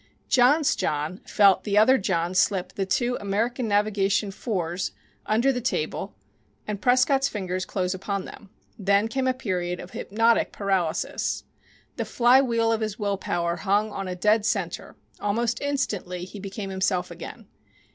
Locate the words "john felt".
0.75-1.63